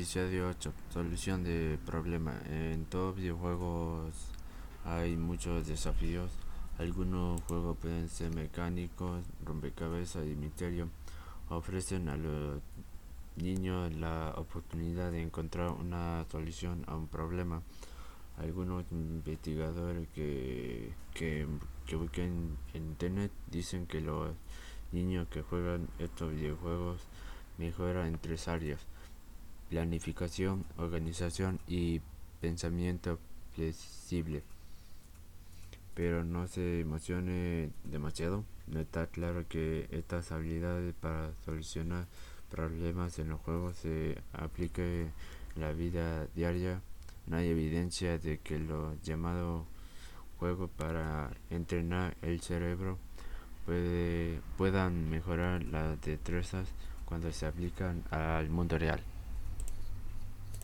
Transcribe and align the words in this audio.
Episodio 0.00 0.48
8. 0.48 0.72
Solución 0.94 1.44
de 1.44 1.78
problema. 1.84 2.32
En 2.48 2.86
todos 2.86 3.16
videojuegos 3.16 4.14
hay 4.82 5.14
muchos 5.14 5.66
desafíos. 5.66 6.30
Algunos 6.78 7.42
juegos 7.42 7.76
pueden 7.76 8.08
ser 8.08 8.34
mecánicos, 8.34 9.22
rompecabezas 9.44 10.24
y 10.24 10.34
misterio. 10.36 10.88
Ofrecen 11.50 12.08
a 12.08 12.16
los 12.16 12.62
niños 13.36 13.92
la 13.92 14.32
oportunidad 14.38 15.12
de 15.12 15.20
encontrar 15.20 15.68
una 15.72 16.24
solución 16.32 16.82
a 16.86 16.96
un 16.96 17.06
problema. 17.06 17.60
Algunos 18.38 18.86
investigadores 18.92 20.08
que, 20.14 20.94
que, 21.12 21.46
que 21.86 21.96
buscan 21.96 22.56
en 22.72 22.84
internet 22.86 23.30
dicen 23.50 23.86
que 23.86 24.00
los 24.00 24.32
niños 24.92 25.28
que 25.28 25.42
juegan 25.42 25.88
estos 25.98 26.32
videojuegos 26.32 27.02
mejoran 27.58 28.06
en 28.06 28.18
tres 28.18 28.48
áreas 28.48 28.80
planificación, 29.70 30.66
organización 30.76 31.60
y 31.66 32.00
pensamiento 32.40 33.18
flexible. 33.54 34.42
Pero 35.94 36.24
no 36.24 36.46
se 36.48 36.80
emocione 36.80 37.70
demasiado. 37.84 38.44
No 38.66 38.80
está 38.80 39.06
claro 39.06 39.46
que 39.48 39.88
estas 39.90 40.32
habilidades 40.32 40.94
para 41.00 41.32
solucionar 41.44 42.06
problemas 42.50 43.18
en 43.18 43.30
los 43.30 43.40
juegos 43.40 43.76
se 43.76 44.18
aplique 44.32 45.08
en 45.54 45.60
la 45.60 45.72
vida 45.72 46.26
diaria. 46.34 46.80
No 47.26 47.36
hay 47.36 47.48
evidencia 47.48 48.18
de 48.18 48.38
que 48.38 48.58
los 48.58 49.00
llamados 49.02 49.64
juegos 50.38 50.70
para 50.76 51.30
entrenar 51.50 52.16
el 52.22 52.40
cerebro 52.40 52.98
puedan 54.56 55.10
mejorar 55.10 55.62
las 55.64 56.00
destrezas 56.00 56.66
cuando 57.04 57.30
se 57.30 57.46
aplican 57.46 58.02
al 58.10 58.48
mundo 58.48 58.78
real. 58.78 59.00